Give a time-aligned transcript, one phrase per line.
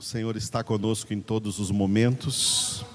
[0.00, 2.86] O Senhor está conosco em todos os momentos,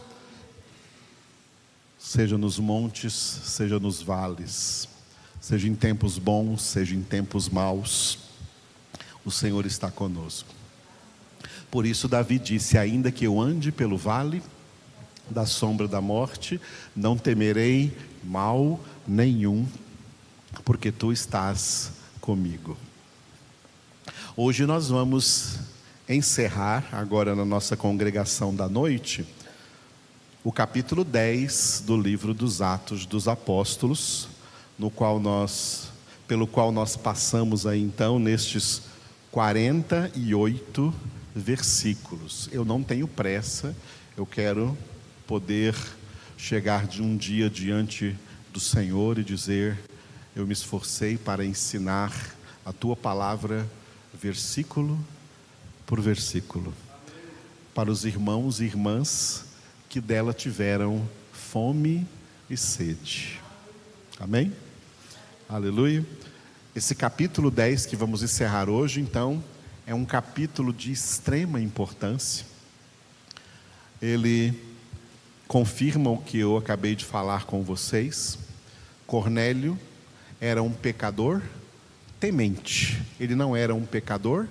[1.99, 4.89] seja nos montes, seja nos vales,
[5.39, 8.17] seja em tempos bons, seja em tempos maus,
[9.23, 10.49] o Senhor está conosco.
[11.69, 14.41] Por isso, Davi disse: Ainda que eu ande pelo vale
[15.29, 16.59] da sombra da morte,
[16.95, 19.67] não temerei mal nenhum,
[20.63, 22.75] porque tu estás comigo.
[24.35, 25.74] Hoje nós vamos
[26.07, 29.25] encerrar, agora na nossa congregação da noite,
[30.43, 34.27] o capítulo 10 do livro dos Atos dos Apóstolos,
[34.77, 35.89] no qual nós,
[36.27, 38.83] pelo qual nós passamos aí então nestes
[39.31, 40.93] 48
[41.35, 42.49] versículos.
[42.51, 43.75] Eu não tenho pressa,
[44.15, 44.77] eu quero
[45.25, 45.75] poder
[46.37, 48.15] chegar de um dia diante
[48.53, 49.79] do Senhor e dizer:
[50.35, 52.13] Eu me esforcei para ensinar
[52.63, 53.67] a tua palavra,
[54.13, 54.99] versículo
[55.85, 56.73] por versículo,
[57.73, 59.45] para os irmãos e irmãs
[59.87, 62.07] que dela tiveram fome
[62.49, 63.39] e sede.
[64.19, 64.51] Amém?
[65.47, 66.05] Aleluia.
[66.75, 69.43] Esse capítulo 10 que vamos encerrar hoje, então,
[69.85, 72.45] é um capítulo de extrema importância.
[74.01, 74.53] Ele
[75.47, 78.39] confirma o que eu acabei de falar com vocês.
[79.05, 79.77] Cornélio
[80.41, 81.41] era um pecador
[82.19, 83.01] temente.
[83.19, 84.47] Ele não era um pecador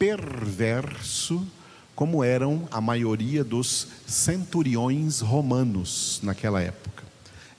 [0.00, 1.46] perverso,
[1.94, 7.04] como eram a maioria dos centuriões romanos naquela época.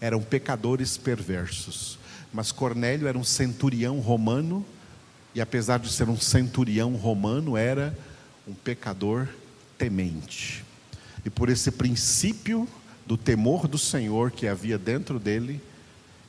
[0.02, 2.00] Eram pecadores perversos.
[2.34, 4.66] Mas Cornélio era um centurião romano,
[5.36, 7.96] e apesar de ser um centurião romano, era
[8.48, 9.28] um pecador
[9.78, 10.66] temente.
[11.24, 12.68] E por esse princípio
[13.06, 15.62] do temor do Senhor que havia dentro dele,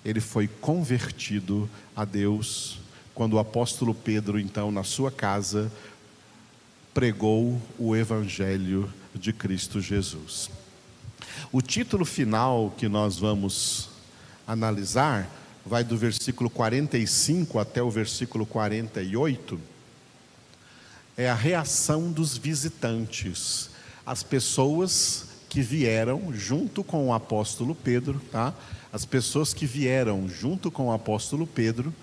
[0.05, 2.83] ele foi convertido a Deus
[3.14, 5.70] quando o apóstolo Pedro, então, na sua casa,
[6.94, 10.50] pregou o Evangelho de Cristo Jesus.
[11.50, 13.88] O título final que nós vamos
[14.46, 15.30] analisar
[15.64, 19.61] vai do versículo 45 até o versículo 48.
[21.17, 23.70] É a reação dos visitantes,
[24.05, 28.55] as pessoas que vieram junto com o apóstolo Pedro, tá?
[28.92, 31.94] As pessoas que vieram junto com o apóstolo Pedro,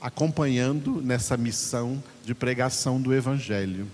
[0.00, 3.86] acompanhando nessa missão de pregação do evangelho.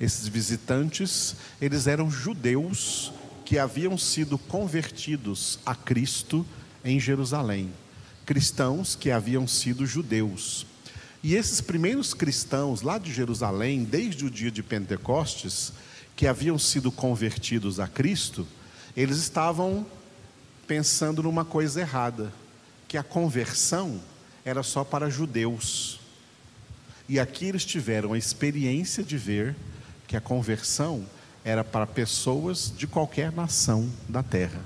[0.00, 3.12] Esses visitantes, eles eram judeus
[3.44, 6.46] que haviam sido convertidos a Cristo
[6.84, 7.72] em Jerusalém.
[8.24, 10.66] Cristãos que haviam sido judeus.
[11.22, 15.72] E esses primeiros cristãos lá de Jerusalém, desde o dia de Pentecostes,
[16.14, 18.46] que haviam sido convertidos a Cristo,
[18.96, 19.86] eles estavam
[20.66, 22.32] pensando numa coisa errada,
[22.86, 24.00] que a conversão
[24.44, 25.98] era só para judeus.
[27.08, 29.56] E aqui eles tiveram a experiência de ver
[30.08, 31.04] que a conversão
[31.44, 34.60] era para pessoas de qualquer nação da terra.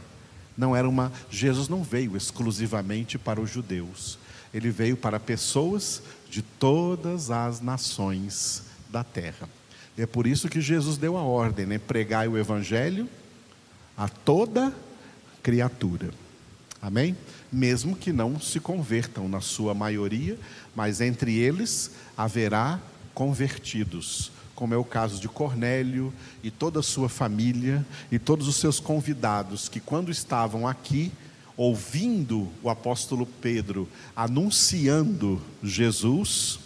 [0.56, 4.18] Não era uma Jesus não veio exclusivamente para os judeus.
[4.54, 6.00] Ele veio para pessoas
[6.30, 9.48] de todas as nações da terra.
[9.98, 11.78] E é por isso que Jesus deu a ordem, né?
[11.78, 13.08] Pregai o evangelho
[13.96, 14.72] a toda
[15.42, 16.10] criatura.
[16.80, 17.16] Amém?
[17.50, 20.38] Mesmo que não se convertam na sua maioria,
[20.74, 22.80] mas entre eles haverá
[23.14, 28.56] convertidos como é o caso de Cornélio e toda a sua família e todos os
[28.56, 31.12] seus convidados, que quando estavam aqui,
[31.56, 36.58] ouvindo o apóstolo Pedro anunciando Jesus,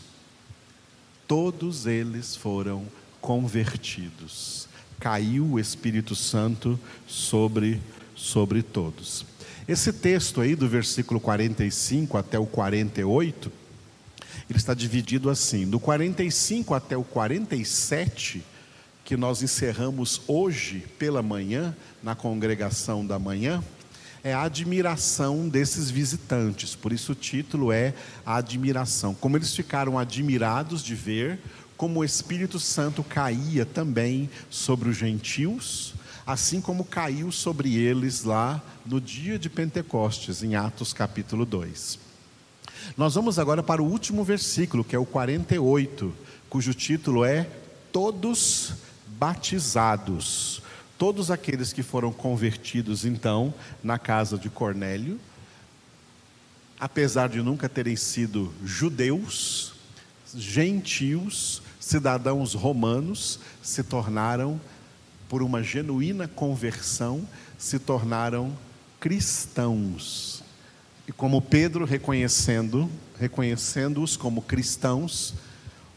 [1.26, 2.86] todos eles foram
[3.20, 4.68] convertidos.
[5.00, 7.80] Caiu o Espírito Santo sobre
[8.16, 9.26] sobre todos.
[9.68, 13.52] Esse texto aí do versículo 45 até o 48,
[14.48, 18.42] ele está dividido assim: do 45 até o 47,
[19.04, 23.62] que nós encerramos hoje pela manhã, na congregação da manhã,
[24.22, 29.14] é a admiração desses visitantes, por isso o título é a admiração.
[29.14, 31.38] Como eles ficaram admirados de ver
[31.76, 35.94] como o Espírito Santo caía também sobre os gentios,
[36.26, 42.05] assim como caiu sobre eles lá no dia de Pentecostes, em Atos capítulo 2.
[42.94, 46.12] Nós vamos agora para o último versículo, que é o 48,
[46.48, 47.48] cujo título é
[47.90, 48.74] Todos
[49.06, 50.60] batizados.
[50.98, 53.52] Todos aqueles que foram convertidos então
[53.82, 55.18] na casa de Cornélio,
[56.78, 59.74] apesar de nunca terem sido judeus,
[60.34, 64.60] gentios, cidadãos romanos, se tornaram,
[65.28, 67.26] por uma genuína conversão,
[67.58, 68.56] se tornaram
[69.00, 70.35] cristãos
[71.06, 75.34] e como Pedro, reconhecendo, reconhecendo-os como cristãos,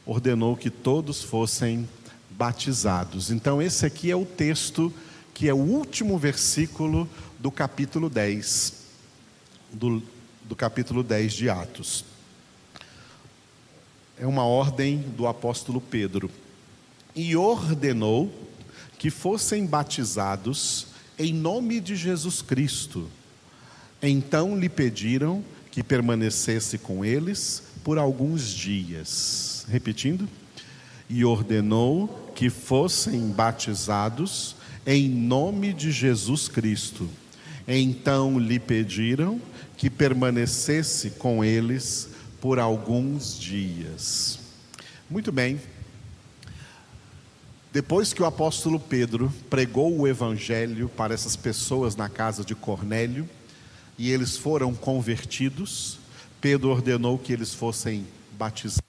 [0.05, 1.87] ordenou que todos fossem
[2.31, 3.31] batizados.
[3.31, 4.93] Então, esse aqui é o texto
[5.33, 7.09] que é o último versículo
[7.39, 8.73] do capítulo 10,
[9.71, 10.03] do,
[10.43, 12.05] do capítulo 10 de Atos.
[14.17, 16.29] É uma ordem do apóstolo Pedro.
[17.15, 18.31] E ordenou
[18.97, 23.09] que fossem batizados em nome de Jesus Cristo.
[24.01, 29.65] Então lhe pediram que permanecesse com eles por alguns dias.
[29.69, 30.27] Repetindo.
[31.09, 34.55] E ordenou que fossem batizados
[34.85, 37.09] em nome de Jesus Cristo.
[37.67, 39.41] Então lhe pediram
[39.75, 42.09] que permanecesse com eles
[42.39, 44.39] por alguns dias.
[45.09, 45.59] Muito bem.
[47.71, 53.29] Depois que o apóstolo Pedro pregou o evangelho para essas pessoas na casa de Cornélio,
[53.99, 55.99] e eles foram convertidos,
[56.39, 58.07] Pedro ordenou que eles fossem
[58.37, 58.88] batizados.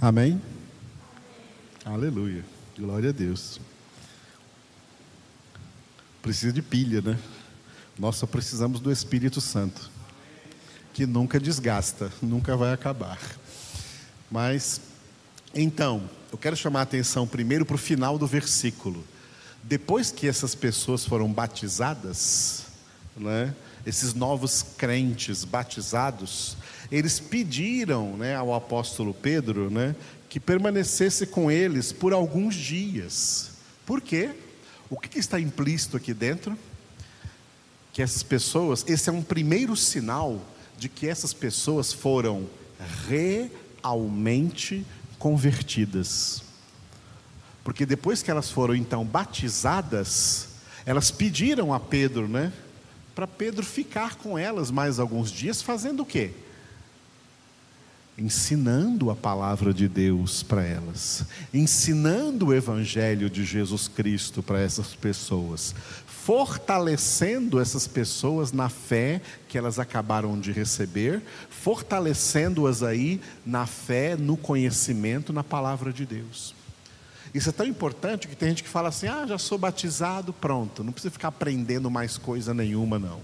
[0.00, 0.40] Amém?
[1.84, 2.44] Aleluia.
[2.78, 3.60] Glória a Deus.
[6.22, 7.18] Precisa de pilha, né?
[7.98, 9.90] Nós só precisamos do Espírito Santo,
[10.94, 13.18] que nunca desgasta, nunca vai acabar.
[14.30, 14.80] Mas,
[15.52, 19.04] então, eu quero chamar a atenção primeiro para o final do versículo.
[19.64, 22.66] Depois que essas pessoas foram batizadas,
[23.16, 23.52] né,
[23.84, 26.56] esses novos crentes batizados,
[26.90, 29.94] eles pediram né, ao apóstolo Pedro né,
[30.28, 33.50] que permanecesse com eles por alguns dias.
[33.84, 34.30] Por quê?
[34.90, 36.56] O que está implícito aqui dentro?
[37.92, 40.40] Que essas pessoas, esse é um primeiro sinal
[40.78, 42.48] de que essas pessoas foram
[43.08, 44.86] realmente
[45.18, 46.42] convertidas.
[47.64, 50.48] Porque depois que elas foram então batizadas,
[50.86, 52.52] elas pediram a Pedro, né?
[53.14, 56.32] Para Pedro ficar com elas mais alguns dias, fazendo o quê?
[58.18, 61.24] Ensinando a palavra de Deus para elas,
[61.54, 65.72] ensinando o evangelho de Jesus Cristo para essas pessoas,
[66.04, 74.36] fortalecendo essas pessoas na fé que elas acabaram de receber, fortalecendo-as aí na fé, no
[74.36, 76.56] conhecimento, na palavra de Deus.
[77.32, 80.82] Isso é tão importante que tem gente que fala assim: ah, já sou batizado, pronto,
[80.82, 83.20] não precisa ficar aprendendo mais coisa nenhuma, não.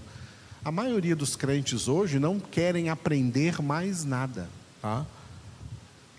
[0.63, 4.47] A maioria dos crentes hoje não querem aprender mais nada.
[4.85, 5.03] Tá?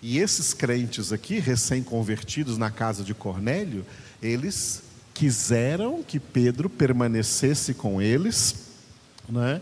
[0.01, 3.85] E esses crentes aqui, recém-convertidos na casa de Cornélio,
[4.21, 4.83] eles
[5.13, 8.67] quiseram que Pedro permanecesse com eles,
[9.29, 9.61] né,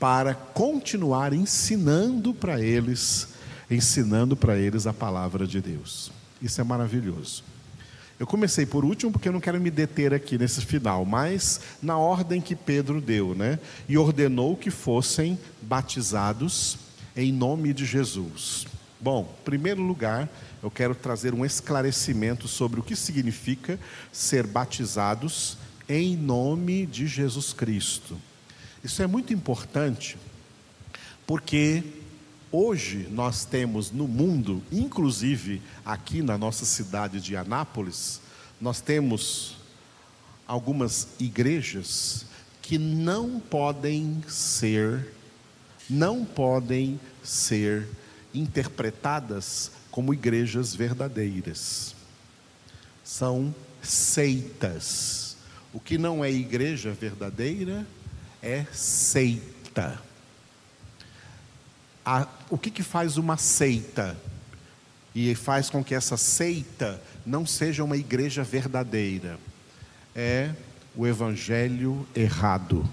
[0.00, 3.28] para continuar ensinando para eles,
[3.70, 6.10] ensinando para eles a palavra de Deus.
[6.40, 7.44] Isso é maravilhoso.
[8.18, 11.98] Eu comecei por último porque eu não quero me deter aqui nesse final, mas na
[11.98, 13.58] ordem que Pedro deu, né?
[13.86, 18.66] E ordenou que fossem batizados em nome de Jesus.
[19.00, 20.28] Bom, em primeiro lugar,
[20.62, 23.78] eu quero trazer um esclarecimento sobre o que significa
[24.12, 25.56] ser batizados
[25.88, 28.18] em nome de Jesus Cristo.
[28.82, 30.16] Isso é muito importante,
[31.26, 31.82] porque
[32.50, 38.20] hoje nós temos no mundo, inclusive aqui na nossa cidade de Anápolis,
[38.60, 39.56] nós temos
[40.46, 42.26] algumas igrejas
[42.60, 45.14] que não podem ser
[45.88, 47.88] não podem ser
[48.34, 51.94] interpretadas como igrejas verdadeiras.
[53.02, 55.36] São seitas.
[55.72, 57.86] O que não é igreja verdadeira
[58.42, 60.00] é seita.
[62.04, 64.16] A, o que, que faz uma seita?
[65.14, 69.38] E faz com que essa seita não seja uma igreja verdadeira.
[70.14, 70.54] É
[70.94, 72.88] o evangelho errado.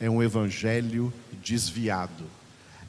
[0.00, 1.12] É um evangelho
[1.42, 2.24] desviado.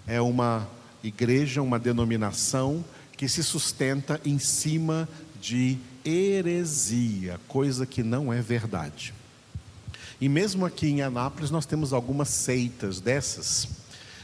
[0.06, 0.68] É uma
[1.04, 2.84] igreja, uma denominação
[3.18, 5.08] que se sustenta em cima
[5.42, 9.14] de heresia, coisa que não é verdade.
[10.20, 13.68] E mesmo aqui em Anápolis nós temos algumas seitas dessas.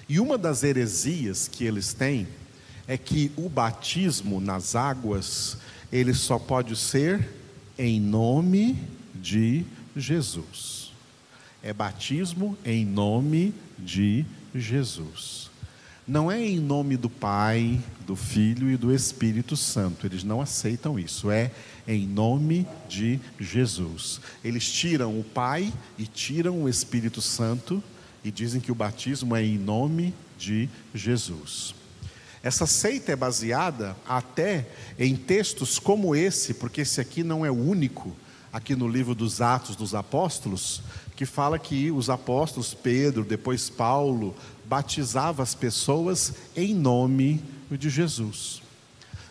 [0.08, 2.28] E uma das heresias que eles têm
[2.88, 5.58] é que o batismo nas águas,
[5.92, 7.30] ele só pode ser
[7.78, 8.82] em nome
[9.14, 10.92] de Jesus.
[11.62, 14.26] É batismo em nome de
[14.56, 15.50] Jesus.
[16.08, 20.08] Não é em nome do Pai, do Filho e do Espírito Santo.
[20.08, 21.30] Eles não aceitam isso.
[21.30, 21.52] É
[21.88, 24.20] em nome de Jesus.
[24.44, 27.84] Eles tiram o Pai e tiram o Espírito Santo
[28.24, 31.76] e dizem que o batismo é em nome de Jesus.
[32.42, 37.54] Essa seita é baseada até em textos como esse, porque esse aqui não é o
[37.54, 38.16] único,
[38.52, 40.82] aqui no livro dos Atos dos Apóstolos,
[41.20, 44.34] que fala que os apóstolos Pedro, depois Paulo,
[44.64, 48.62] batizava as pessoas em nome de Jesus.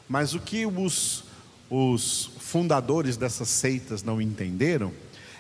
[0.07, 1.25] Mas o que os,
[1.71, 4.93] os fundadores dessas seitas não entenderam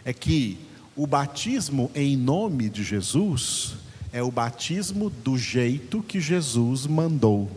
[0.06, 0.56] é que
[0.96, 3.74] o batismo em nome de Jesus
[4.10, 7.50] é o batismo do jeito que Jesus mandou.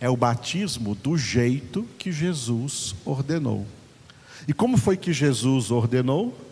[0.00, 3.66] É o batismo do jeito que Jesus ordenou.
[4.46, 6.46] E como foi que Jesus ordenou?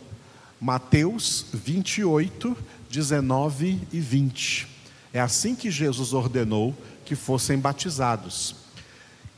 [0.61, 2.57] Mateus 28,
[2.91, 4.69] 19 e 20.
[5.13, 8.57] É assim que Jesus ordenou que fossem batizados.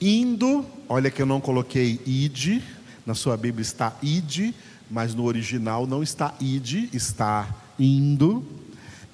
[0.00, 2.62] Indo, olha que eu não coloquei ide,
[3.04, 4.54] na sua Bíblia está ide,
[4.90, 7.48] mas no original não está ide, está
[7.78, 8.44] indo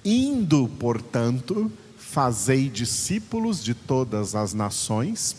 [0.04, 5.34] Indo, portanto, fazei discípulos de todas as nações,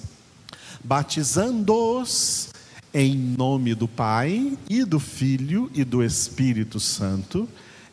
[0.83, 2.49] batizando-os
[2.97, 7.45] em nome do Pai e do Filho e do Espírito Santo,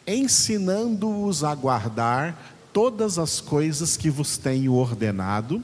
[0.07, 5.61] ensinando-os a guardar todas as coisas que vos tenho ordenado,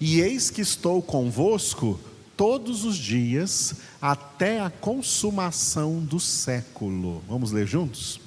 [0.00, 2.00] e eis que estou convosco
[2.34, 7.22] todos os dias até a consumação do século.
[7.28, 8.18] Vamos ler juntos?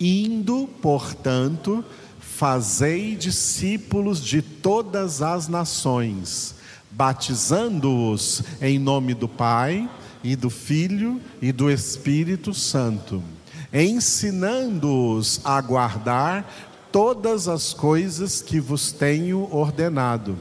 [0.00, 1.84] Indo, portanto,
[2.18, 6.54] fazei discípulos de todas as nações,
[6.90, 9.88] batizando-os em nome do Pai
[10.22, 13.22] e do Filho e do Espírito Santo,
[13.72, 16.50] ensinando-os a guardar
[16.90, 20.38] todas as coisas que vos tenho ordenado.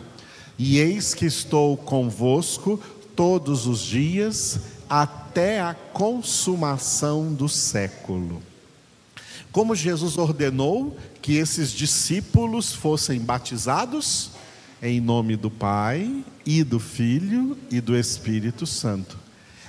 [0.57, 2.79] E eis que estou convosco
[3.15, 4.59] todos os dias
[4.89, 8.41] até a consumação do século.
[9.51, 14.31] Como Jesus ordenou que esses discípulos fossem batizados
[14.81, 19.17] em nome do Pai e do Filho e do Espírito Santo.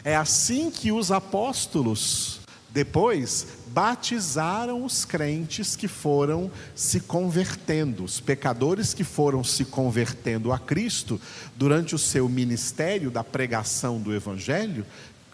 [0.05, 2.41] É assim que os apóstolos
[2.73, 10.59] depois batizaram os crentes que foram se convertendo, os pecadores que foram se convertendo a
[10.59, 11.21] Cristo
[11.57, 14.85] durante o seu ministério da pregação do Evangelho,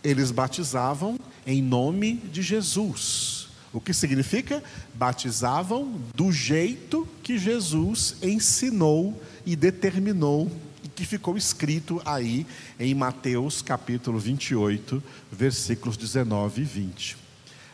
[0.05, 3.49] eles batizavam em nome de Jesus.
[3.73, 4.63] O que significa?
[4.95, 10.51] Batizavam do jeito que Jesus ensinou e determinou
[10.95, 12.47] que ficou escrito aí
[12.79, 17.17] em Mateus capítulo 28, versículos 19 e 20.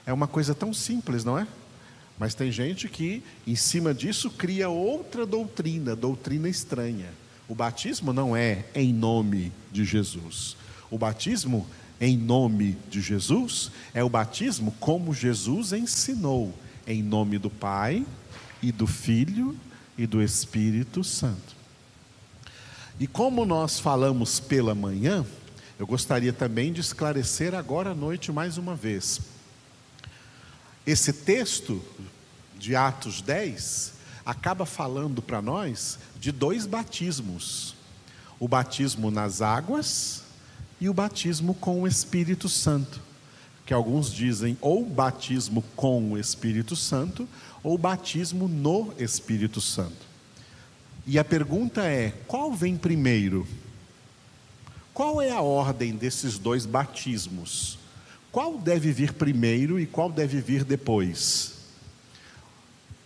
[0.06, 1.46] É uma coisa tão simples, não é?
[2.18, 7.08] Mas tem gente que, em cima disso, cria outra doutrina, doutrina estranha.
[7.48, 10.56] O batismo não é em nome de Jesus.
[10.90, 11.66] O batismo
[12.00, 16.54] em nome de Jesus é o batismo como Jesus ensinou,
[16.86, 18.06] em nome do Pai
[18.62, 19.56] e do Filho
[19.96, 21.57] e do Espírito Santo.
[23.00, 25.24] E como nós falamos pela manhã,
[25.78, 29.20] eu gostaria também de esclarecer agora à noite mais uma vez.
[30.84, 31.80] Esse texto
[32.58, 33.92] de Atos 10
[34.26, 37.76] acaba falando para nós de dois batismos:
[38.40, 40.24] o batismo nas águas
[40.80, 43.00] e o batismo com o Espírito Santo,
[43.64, 47.28] que alguns dizem ou batismo com o Espírito Santo
[47.62, 50.07] ou batismo no Espírito Santo.
[51.10, 53.48] E a pergunta é: qual vem primeiro?
[54.92, 57.78] Qual é a ordem desses dois batismos?
[58.30, 61.54] Qual deve vir primeiro e qual deve vir depois?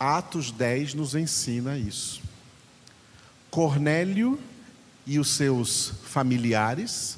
[0.00, 2.20] Atos 10 nos ensina isso.
[3.52, 4.36] Cornélio
[5.06, 7.16] e os seus familiares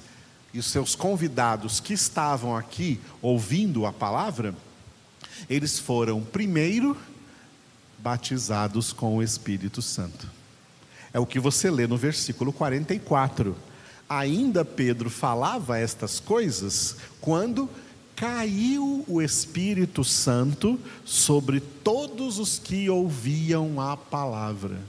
[0.52, 4.54] e os seus convidados que estavam aqui ouvindo a palavra,
[5.48, 6.94] eles foram primeiro
[7.98, 10.43] batizados com o Espírito Santo.
[11.14, 13.56] É o que você lê no versículo 44.
[14.09, 17.71] Ainda Pedro falava estas coisas quando
[18.16, 24.80] caiu o Espírito Santo sobre todos os que ouviam a palavra.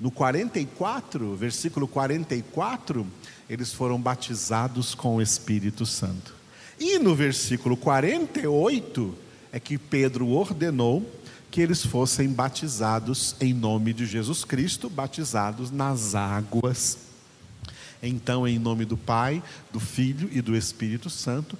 [0.00, 3.06] No 44, versículo 44,
[3.48, 6.34] eles foram batizados com o Espírito Santo.
[6.78, 9.14] E no versículo 48
[9.52, 11.08] é que Pedro ordenou
[11.50, 16.98] que eles fossem batizados em nome de Jesus Cristo, batizados nas águas.
[18.02, 21.58] Então, em nome do Pai, do Filho e do Espírito Santo,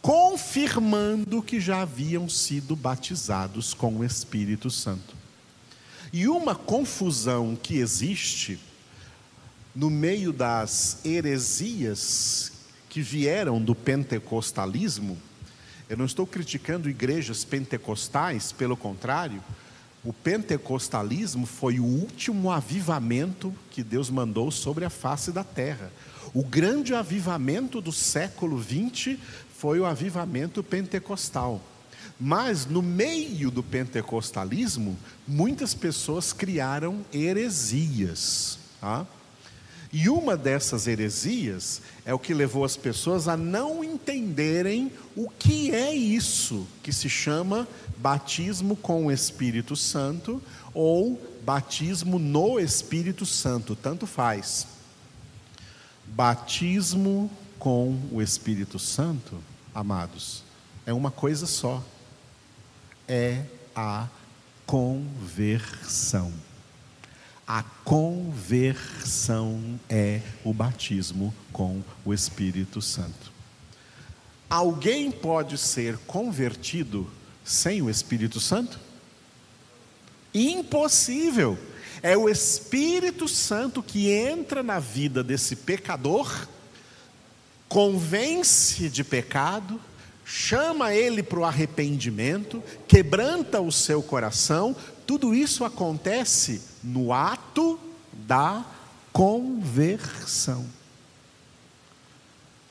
[0.00, 5.14] confirmando que já haviam sido batizados com o Espírito Santo.
[6.12, 8.58] E uma confusão que existe
[9.74, 12.52] no meio das heresias
[12.88, 15.16] que vieram do pentecostalismo,
[15.92, 19.44] eu não estou criticando igrejas pentecostais, pelo contrário,
[20.02, 25.92] o pentecostalismo foi o último avivamento que Deus mandou sobre a face da terra.
[26.32, 29.18] O grande avivamento do século XX
[29.54, 31.60] foi o avivamento pentecostal.
[32.18, 34.96] Mas no meio do pentecostalismo,
[35.28, 38.58] muitas pessoas criaram heresias.
[38.80, 39.06] Tá?
[39.92, 45.70] E uma dessas heresias é o que levou as pessoas a não entenderem o que
[45.70, 47.68] é isso que se chama
[47.98, 54.66] batismo com o Espírito Santo ou batismo no Espírito Santo, tanto faz.
[56.06, 59.38] Batismo com o Espírito Santo,
[59.74, 60.42] amados,
[60.86, 61.82] é uma coisa só.
[63.06, 63.44] É
[63.76, 64.08] a
[64.66, 66.32] conversão.
[67.54, 73.30] A conversão é o batismo com o Espírito Santo.
[74.48, 77.06] Alguém pode ser convertido
[77.44, 78.80] sem o Espírito Santo?
[80.32, 81.58] Impossível.
[82.02, 86.48] É o Espírito Santo que entra na vida desse pecador,
[87.68, 89.78] convence de pecado,
[90.24, 94.74] chama ele para o arrependimento, quebranta o seu coração.
[95.06, 97.78] Tudo isso acontece no ato
[98.12, 98.64] da
[99.12, 100.66] conversão.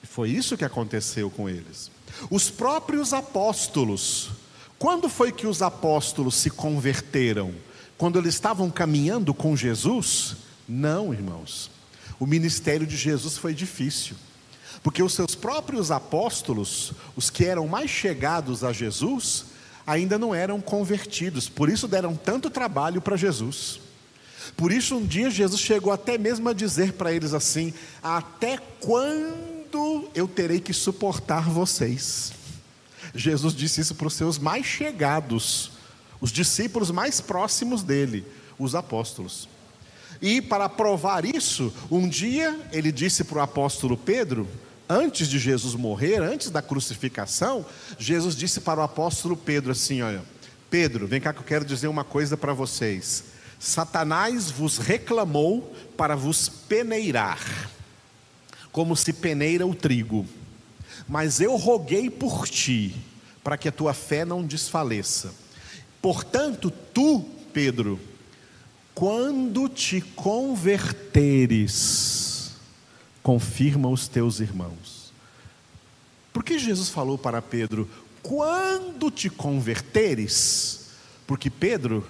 [0.04, 1.90] Foi isso que aconteceu com eles.
[2.30, 4.32] Os próprios apóstolos
[4.82, 7.54] quando foi que os apóstolos se converteram?
[8.00, 10.38] Quando eles estavam caminhando com Jesus?
[10.68, 11.70] Não, irmãos.
[12.20, 14.16] O ministério de Jesus foi difícil.
[14.82, 19.46] Porque os seus próprios apóstolos, os que eram mais chegados a Jesus,
[19.86, 23.80] ainda não eram convertidos, por isso deram tanto trabalho para Jesus.
[24.56, 30.10] Por isso, um dia Jesus chegou até mesmo a dizer para eles assim: Até quando
[30.14, 32.34] eu terei que suportar vocês?
[33.14, 35.72] Jesus disse isso para os seus mais chegados,
[36.20, 38.26] os discípulos mais próximos dele,
[38.58, 39.48] os apóstolos.
[40.22, 44.48] E para provar isso, um dia ele disse para o apóstolo Pedro,
[44.92, 47.66] antes de Jesus morrer, antes da crucificação,
[47.98, 50.22] Jesus disse para o apóstolo Pedro assim: Olha,
[50.70, 53.24] Pedro, vem cá que eu quero dizer uma coisa para vocês.
[53.60, 57.40] Satanás vos reclamou para vos peneirar,
[58.72, 60.26] como se peneira o trigo
[61.12, 62.96] mas eu roguei por ti,
[63.44, 65.34] para que a tua fé não desfaleça.
[66.02, 68.00] Portanto, tu, Pedro,
[68.96, 72.21] quando te converteres,
[73.24, 75.12] confirma os teus irmãos.
[76.34, 77.90] Por que Jesus falou para Pedro,
[78.24, 80.90] quando te converteres?
[81.28, 82.08] Porque Pedro,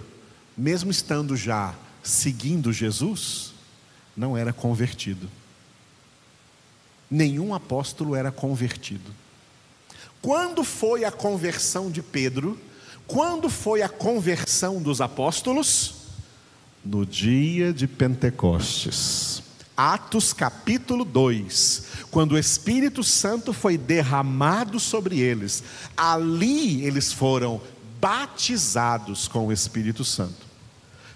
[0.57, 3.53] mesmo estando já seguindo Jesus,
[4.15, 5.29] não era convertido
[7.11, 9.11] nenhum apóstolo era convertido.
[10.21, 12.57] Quando foi a conversão de Pedro?
[13.05, 15.95] Quando foi a conversão dos apóstolos?
[16.85, 19.43] No dia de Pentecostes.
[19.75, 25.63] Atos capítulo 2, quando o Espírito Santo foi derramado sobre eles,
[25.95, 27.61] ali eles foram
[27.99, 30.51] batizados com o Espírito Santo.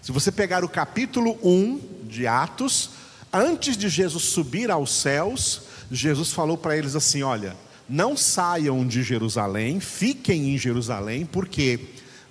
[0.01, 2.91] Se você pegar o capítulo 1 de Atos,
[3.33, 7.55] antes de Jesus subir aos céus, Jesus falou para eles assim: olha,
[7.89, 11.79] não saiam de Jerusalém, fiquem em Jerusalém, porque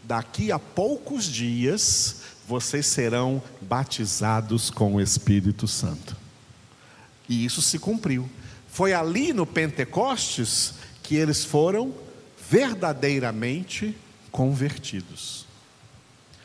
[0.05, 6.17] daqui a poucos dias vocês serão batizados com o Espírito Santo.
[7.29, 8.29] E isso se cumpriu.
[8.69, 11.95] Foi ali no Pentecostes que eles foram
[12.51, 13.97] verdadeiramente
[14.31, 15.47] convertidos.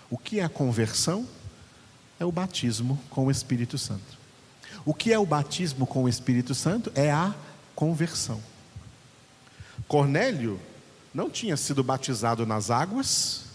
[0.10, 1.28] O que é a conversão?
[2.20, 4.18] É o batismo com o Espírito Santo.
[4.86, 6.92] O que é o batismo com o Espírito Santo?
[6.96, 7.34] É a
[7.76, 8.42] conversão.
[9.88, 10.60] Cornélio
[11.14, 13.49] não tinha sido batizado nas águas,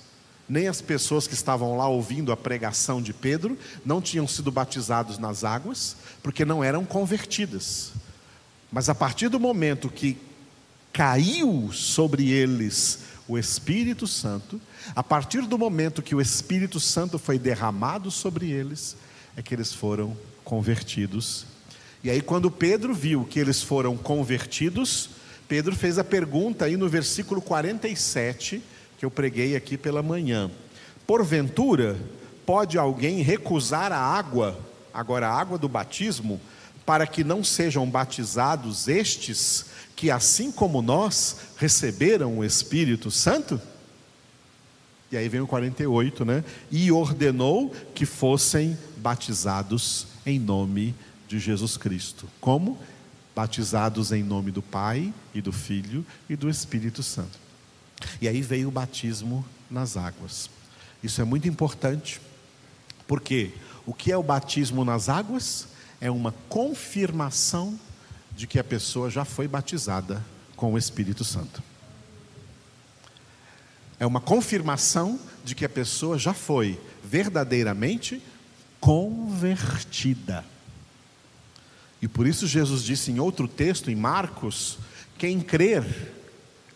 [0.48, 5.18] nem as pessoas que estavam lá ouvindo a pregação de Pedro não tinham sido batizados
[5.18, 7.92] nas águas, porque não eram convertidas.
[8.70, 10.18] Mas a partir do momento que
[10.92, 14.60] caiu sobre eles o Espírito Santo,
[14.94, 18.96] a partir do momento que o Espírito Santo foi derramado sobre eles,
[19.36, 21.46] é que eles foram convertidos.
[22.02, 25.10] E aí, quando Pedro viu que eles foram convertidos,
[25.48, 28.62] Pedro fez a pergunta aí no versículo 47,
[29.04, 30.50] que eu preguei aqui pela manhã:
[31.06, 31.98] Porventura,
[32.46, 34.58] pode alguém recusar a água,
[34.94, 36.40] agora a água do batismo,
[36.86, 43.60] para que não sejam batizados estes que, assim como nós, receberam o Espírito Santo?
[45.12, 46.42] E aí vem o 48, né?
[46.70, 50.94] E ordenou que fossem batizados em nome
[51.28, 52.26] de Jesus Cristo.
[52.40, 52.78] Como?
[53.36, 57.43] Batizados em nome do Pai e do Filho e do Espírito Santo.
[58.20, 60.50] E aí veio o batismo nas águas.
[61.02, 62.20] Isso é muito importante,
[63.06, 63.52] porque
[63.86, 65.68] o que é o batismo nas águas?
[66.00, 67.78] É uma confirmação
[68.36, 70.24] de que a pessoa já foi batizada
[70.56, 71.62] com o Espírito Santo.
[73.98, 78.22] É uma confirmação de que a pessoa já foi verdadeiramente
[78.80, 80.44] convertida.
[82.02, 84.78] E por isso Jesus disse em outro texto, em Marcos:
[85.16, 86.13] quem crer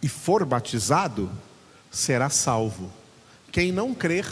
[0.02, 1.30] e for batizado
[1.90, 2.90] será salvo,
[3.50, 4.26] quem não crer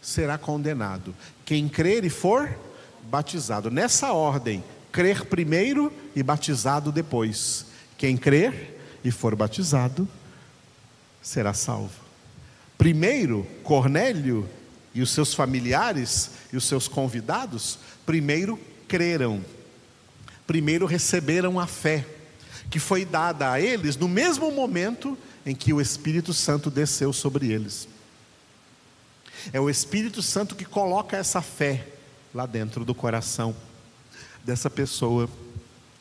[0.00, 1.14] será condenado.
[1.44, 2.50] Quem crer e for
[3.04, 7.66] batizado, nessa ordem, crer primeiro e batizado depois.
[7.96, 10.08] Quem crer e for batizado
[11.22, 12.00] será salvo.
[12.76, 14.48] Primeiro, Cornélio
[14.94, 19.44] e os seus familiares e os seus convidados, primeiro creram,
[20.46, 22.06] primeiro receberam a fé,
[22.70, 27.50] que foi dada a eles no mesmo momento em que o Espírito Santo desceu sobre
[27.50, 27.88] eles.
[29.52, 31.86] É o Espírito Santo que coloca essa fé
[32.34, 33.54] lá dentro do coração
[34.44, 35.28] dessa pessoa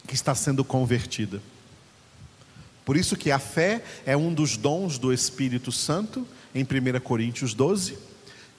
[0.07, 1.41] que está sendo convertida.
[2.83, 6.25] Por isso que a fé é um dos dons do Espírito Santo,
[6.55, 7.97] em 1 Coríntios 12,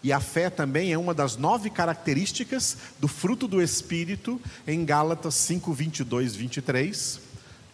[0.02, 5.34] e a fé também é uma das nove características do fruto do Espírito, em Gálatas
[5.34, 7.20] 5, 22, 23,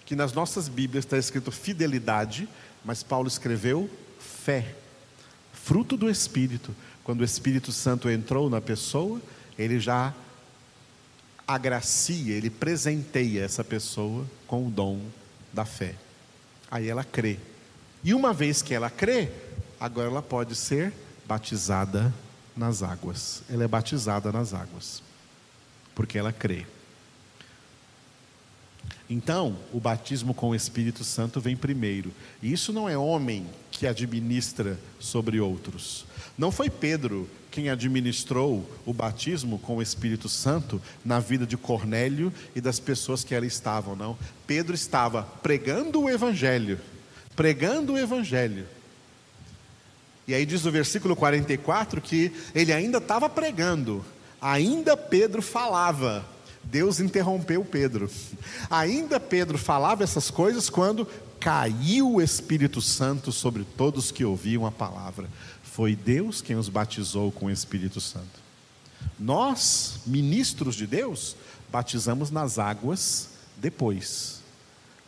[0.04, 2.48] que nas nossas Bíblias está escrito fidelidade,
[2.84, 3.88] mas Paulo escreveu
[4.18, 4.74] fé,
[5.52, 6.74] fruto do Espírito.
[7.02, 9.20] Quando o Espírito Santo entrou na pessoa,
[9.58, 10.14] ele já
[11.46, 15.00] agracia, ele presenteia essa pessoa com o dom
[15.52, 15.94] da fé.
[16.70, 17.38] Aí ela crê.
[18.02, 19.30] E uma vez que ela crê,
[19.78, 20.92] agora ela pode ser
[21.26, 22.12] batizada
[22.56, 23.42] nas águas.
[23.48, 25.02] Ela é batizada nas águas,
[25.94, 26.66] porque ela crê.
[29.08, 32.10] Então, o batismo com o Espírito Santo vem primeiro.
[32.42, 36.06] E isso não é homem que administra sobre outros.
[36.38, 42.32] Não foi Pedro quem administrou o batismo com o Espírito Santo na vida de Cornélio
[42.56, 44.18] e das pessoas que ali estavam, não.
[44.46, 46.80] Pedro estava pregando o Evangelho,
[47.36, 48.66] pregando o Evangelho.
[50.26, 54.04] E aí diz o versículo 44 que ele ainda estava pregando,
[54.40, 56.33] ainda Pedro falava.
[56.64, 58.10] Deus interrompeu Pedro.
[58.70, 61.06] Ainda Pedro falava essas coisas quando
[61.38, 65.28] caiu o Espírito Santo sobre todos que ouviam a palavra.
[65.62, 68.44] Foi Deus quem os batizou com o Espírito Santo.
[69.18, 71.36] Nós, ministros de Deus,
[71.70, 74.40] batizamos nas águas depois.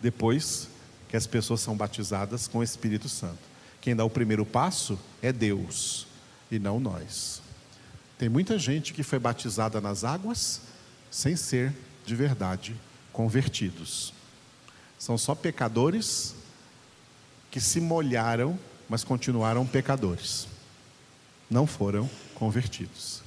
[0.00, 0.68] Depois
[1.08, 3.38] que as pessoas são batizadas com o Espírito Santo.
[3.80, 6.06] Quem dá o primeiro passo é Deus
[6.50, 7.40] e não nós.
[8.18, 10.60] Tem muita gente que foi batizada nas águas
[11.10, 11.72] sem ser
[12.04, 12.76] de verdade
[13.12, 14.12] convertidos.
[14.98, 16.34] São só pecadores
[17.50, 20.48] que se molharam, mas continuaram pecadores
[21.50, 23.22] não foram convertidos.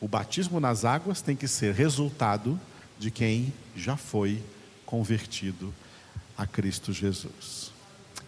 [0.00, 2.60] O batismo nas águas tem que ser resultado
[2.98, 4.42] de quem já foi
[4.84, 5.72] convertido
[6.36, 7.72] a Cristo Jesus.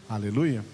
[0.09, 0.65] Aleluia.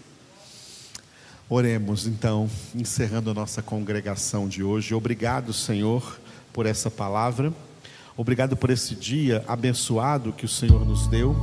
[1.49, 4.95] Oremos então, encerrando a nossa congregação de hoje.
[4.95, 6.19] Obrigado, Senhor,
[6.53, 7.53] por essa palavra.
[8.17, 11.35] Obrigado por esse dia abençoado que o Senhor nos deu,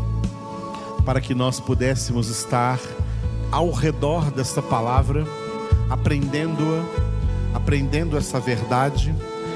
[1.05, 2.79] para que nós pudéssemos estar
[3.51, 5.25] ao redor dessa palavra
[5.89, 9.13] aprendendo-a, aprendendo essa verdade,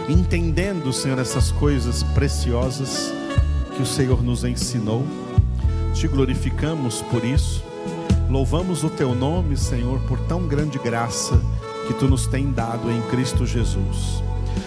[0.09, 3.13] entendendo, Senhor, essas coisas preciosas
[3.75, 5.05] que o Senhor nos ensinou.
[5.93, 7.63] Te glorificamos por isso.
[8.29, 11.39] Louvamos o teu nome, Senhor, por tão grande graça
[11.87, 14.23] que tu nos tem dado em Cristo Jesus.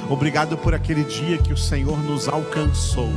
[0.09, 3.11] Obrigado por aquele dia que o Senhor nos alcançou,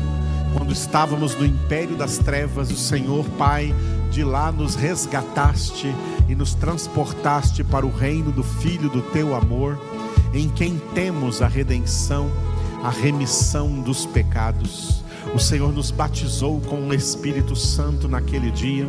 [0.58, 3.74] quando estávamos no império das trevas, o Senhor, Pai,
[4.10, 5.94] de lá nos resgataste
[6.28, 9.80] e nos transportaste para o reino do Filho do teu amor,
[10.34, 12.32] em quem temos a redenção,
[12.84, 15.04] a remissão dos pecados.
[15.34, 18.88] O Senhor nos batizou com o Espírito Santo naquele dia.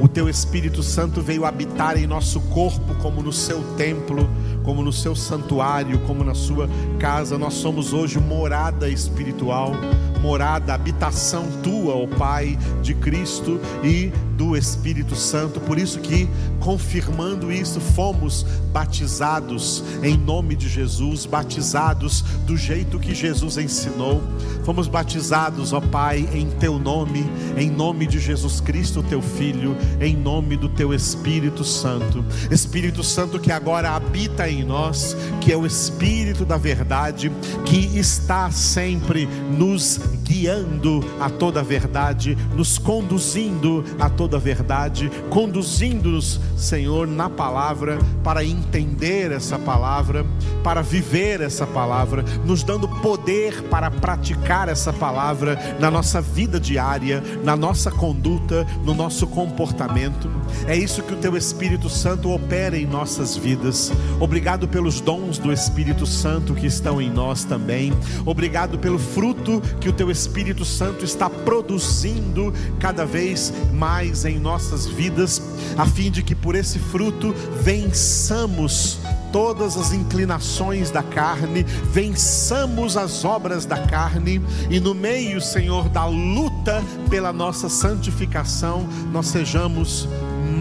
[0.00, 4.28] O teu Espírito Santo veio habitar em nosso corpo, como no seu templo,
[4.64, 6.68] como no seu santuário, como na sua
[6.98, 7.38] casa.
[7.38, 9.72] Nós somos hoje morada espiritual
[10.18, 15.60] morada, habitação tua, ó Pai, de Cristo e do Espírito Santo.
[15.60, 16.28] Por isso que
[16.60, 24.22] confirmando isso, fomos batizados em nome de Jesus, batizados do jeito que Jesus ensinou.
[24.64, 27.24] Fomos batizados, ó Pai, em teu nome,
[27.56, 32.24] em nome de Jesus Cristo, teu filho, em nome do teu Espírito Santo.
[32.50, 37.30] Espírito Santo que agora habita em nós, que é o espírito da verdade,
[37.64, 45.10] que está sempre nos guiando a toda a verdade, nos conduzindo a toda a verdade,
[45.30, 50.26] conduzindo-nos, Senhor, na palavra, para entender essa palavra,
[50.62, 57.22] para viver essa palavra, nos dando poder para praticar essa palavra na nossa vida diária,
[57.42, 60.30] na nossa conduta, no nosso comportamento.
[60.66, 63.90] É isso que o Teu Espírito Santo opera em nossas vidas.
[64.20, 67.94] Obrigado pelos dons do Espírito Santo que estão em nós também.
[68.26, 70.17] Obrigado pelo fruto que o Teu Espírito
[70.64, 75.40] Santo está produzindo cada vez mais em nossas vidas,
[75.76, 78.98] a fim de que por esse fruto vençamos
[79.32, 86.06] todas as inclinações da carne, vençamos as obras da carne e no meio, Senhor, da
[86.06, 90.08] luta pela nossa santificação, nós sejamos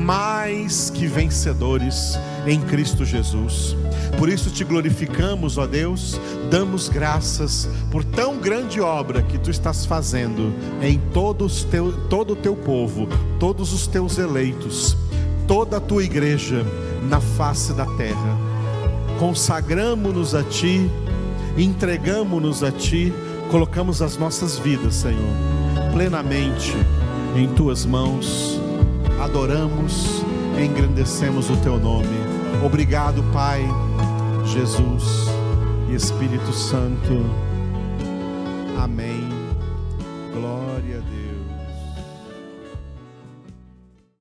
[0.08, 3.76] mais que vencedores em Cristo Jesus.
[4.17, 6.17] Por isso te glorificamos, ó Deus,
[6.50, 12.36] damos graças por tão grande obra que tu estás fazendo em todos teu, todo o
[12.38, 14.96] teu povo, todos os teus eleitos,
[15.46, 16.65] toda a tua igreja
[17.10, 18.38] na face da terra.
[19.20, 20.89] Consagramos-nos a ti,
[21.58, 23.13] entregamos-nos a ti,
[23.52, 25.36] colocamos as nossas vidas, Senhor,
[25.91, 26.74] plenamente
[27.36, 28.67] em tuas mãos.
[29.20, 30.24] Adoramos,
[30.58, 32.08] engrandecemos o teu nome.
[32.64, 33.68] Obrigado, Pai
[34.46, 35.28] Jesus
[35.90, 37.26] e Espírito Santo.
[38.78, 39.37] Amém.